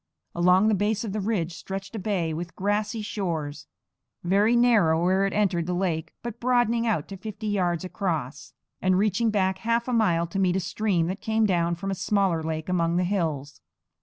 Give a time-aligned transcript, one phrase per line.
[0.33, 3.67] Along the base of the ridge stretched a bay with grassy shores,
[4.23, 8.51] very narrow where it entered the lake, but broadening out to fifty yards across,
[8.81, 11.93] and reaching back half a mile to meet a stream that came down from a
[11.93, 13.61] smaller lake among the hills.